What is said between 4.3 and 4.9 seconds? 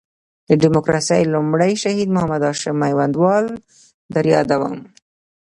یادوم.